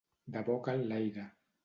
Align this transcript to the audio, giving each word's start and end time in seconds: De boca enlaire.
De 0.35 0.41
boca 0.47 0.73
enlaire. 0.79 1.27